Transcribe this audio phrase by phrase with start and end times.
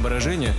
[0.00, 0.54] соображения.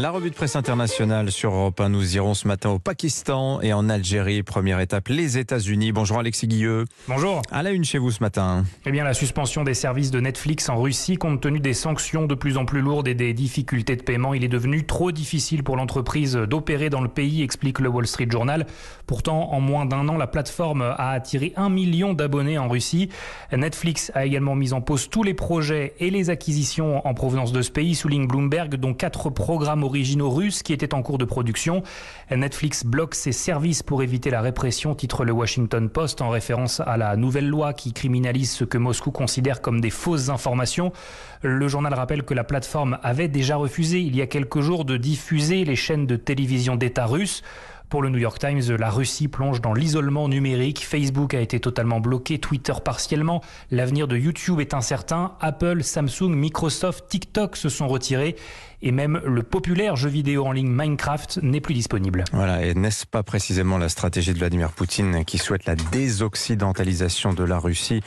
[0.00, 1.88] La revue de presse internationale sur Europe 1.
[1.88, 4.44] Nous irons ce matin au Pakistan et en Algérie.
[4.44, 5.90] Première étape, les États-Unis.
[5.90, 6.84] Bonjour Alexis Guilleux.
[7.08, 7.42] Bonjour.
[7.50, 8.62] À la une chez vous ce matin.
[8.86, 12.36] Eh bien, la suspension des services de Netflix en Russie, compte tenu des sanctions de
[12.36, 15.74] plus en plus lourdes et des difficultés de paiement, il est devenu trop difficile pour
[15.76, 18.66] l'entreprise d'opérer dans le pays, explique le Wall Street Journal.
[19.08, 23.08] Pourtant, en moins d'un an, la plateforme a attiré un million d'abonnés en Russie.
[23.50, 27.62] Netflix a également mis en pause tous les projets et les acquisitions en provenance de
[27.62, 31.82] ce pays, souligne Bloomberg, dont quatre programmes originaux russes qui étaient en cours de production.
[32.30, 36.96] Netflix bloque ses services pour éviter la répression, titre le Washington Post en référence à
[36.98, 40.92] la nouvelle loi qui criminalise ce que Moscou considère comme des fausses informations.
[41.42, 44.96] Le journal rappelle que la plateforme avait déjà refusé il y a quelques jours de
[44.96, 47.42] diffuser les chaînes de télévision d'État russes.
[47.88, 50.84] Pour le New York Times, la Russie plonge dans l'isolement numérique.
[50.84, 53.42] Facebook a été totalement bloqué, Twitter partiellement.
[53.70, 55.32] L'avenir de YouTube est incertain.
[55.40, 58.36] Apple, Samsung, Microsoft, TikTok se sont retirés.
[58.82, 62.24] Et même le populaire jeu vidéo en ligne Minecraft n'est plus disponible.
[62.32, 67.42] Voilà, et n'est-ce pas précisément la stratégie de Vladimir Poutine qui souhaite la désoccidentalisation de
[67.42, 68.02] la Russie?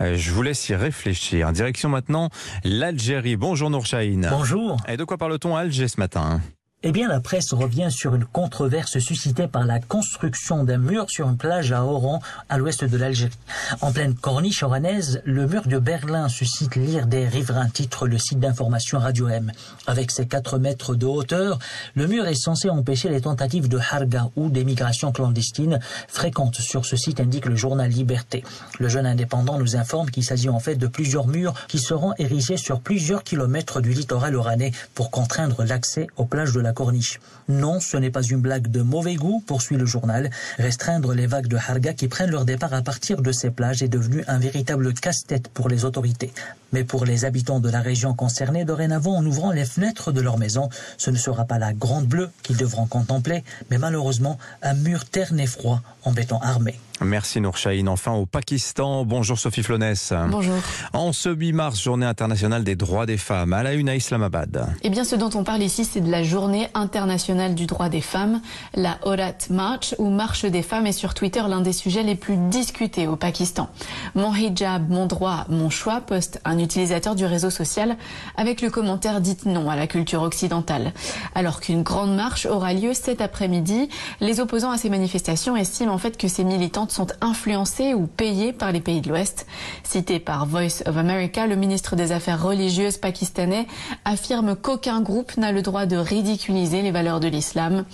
[0.00, 1.52] Euh, Je vous laisse y réfléchir.
[1.52, 2.30] Direction maintenant
[2.64, 3.36] l'Algérie.
[3.36, 4.28] Bonjour Nourchaïn.
[4.30, 4.78] Bonjour.
[4.88, 6.40] Et de quoi parle-t-on à Alger ce matin?
[6.88, 11.28] Eh bien, la presse revient sur une controverse suscitée par la construction d'un mur sur
[11.28, 13.36] une plage à Oran, à l'ouest de l'Algérie.
[13.80, 18.38] En pleine corniche oranaise, le mur de Berlin suscite l'ire des riverains, titre le site
[18.38, 19.50] d'information Radio M.
[19.88, 21.58] Avec ses 4 mètres de hauteur,
[21.96, 26.94] le mur est censé empêcher les tentatives de harga ou d'émigration clandestine fréquentes sur ce
[26.94, 28.44] site, indique le journal Liberté.
[28.78, 32.58] Le jeune indépendant nous informe qu'il s'agit en fait de plusieurs murs qui seront érigés
[32.58, 36.75] sur plusieurs kilomètres du littoral oranais pour contraindre l'accès aux plages de la
[37.48, 40.30] Non, ce n'est pas une blague de mauvais goût, poursuit le journal.
[40.58, 43.88] Restreindre les vagues de Harga qui prennent leur départ à partir de ces plages est
[43.88, 46.32] devenu un véritable casse-tête pour les autorités.
[46.76, 50.36] Mais pour les habitants de la région concernée, dorénavant, en ouvrant les fenêtres de leur
[50.36, 55.06] maison, ce ne sera pas la grande bleue qu'ils devront contempler, mais malheureusement un mur
[55.06, 56.78] terne et froid en béton armé.
[57.00, 57.88] Merci Nourchaïn.
[57.88, 59.04] Enfin au Pakistan.
[59.04, 60.12] Bonjour Sophie Flonès.
[60.30, 60.56] Bonjour.
[60.92, 64.66] En ce 8 mars, journée internationale des droits des femmes, à la une à Islamabad.
[64.82, 68.00] Eh bien, ce dont on parle ici, c'est de la journée internationale du droit des
[68.00, 68.40] femmes,
[68.74, 72.36] la Orat March, ou Marche des femmes, est sur Twitter l'un des sujets les plus
[72.36, 73.68] discutés au Pakistan.
[74.14, 77.96] Mon hijab, mon droit, mon choix, poste un utilisateur du réseau social
[78.36, 80.92] avec le commentaire dites non à la culture occidentale.
[81.34, 83.88] Alors qu'une grande marche aura lieu cet après-midi,
[84.20, 88.52] les opposants à ces manifestations estiment en fait que ces militantes sont influencées ou payées
[88.52, 89.46] par les pays de l'Ouest.
[89.84, 93.66] Cité par Voice of America, le ministre des Affaires religieuses pakistanais
[94.04, 97.84] affirme qu'aucun groupe n'a le droit de ridiculiser les valeurs de l'islam.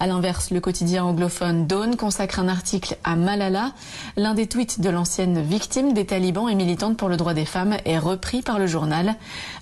[0.00, 3.72] À l'inverse, le quotidien anglophone Dawn consacre un article à Malala,
[4.16, 7.76] l'un des tweets de l'ancienne victime des talibans et militante pour le droit des femmes
[7.84, 9.14] est repris par le journal.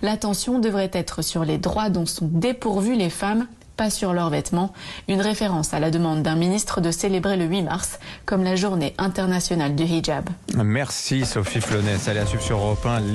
[0.02, 3.46] L'attention devrait être sur les droits dont sont dépourvues les femmes
[3.76, 4.72] pas sur leurs vêtements,
[5.08, 8.94] une référence à la demande d'un ministre de célébrer le 8 mars comme la journée
[8.98, 10.28] internationale du hijab.
[10.54, 12.06] Merci Sophie Flonès.
[12.08, 13.00] Allez à suivre sur Europe 1.